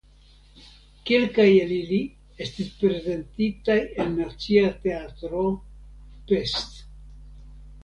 [1.09, 1.99] Kelkaj el ili
[2.45, 5.45] estis prezentitaj en Nacia Teatro
[6.33, 6.83] (Pest).